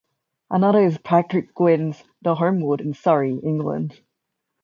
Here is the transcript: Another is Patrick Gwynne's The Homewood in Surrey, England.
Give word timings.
Another 0.49 0.79
is 0.81 0.97
Patrick 0.97 1.53
Gwynne's 1.53 2.03
The 2.23 2.33
Homewood 2.33 2.81
in 2.81 2.95
Surrey, 2.95 3.33
England. 3.37 4.01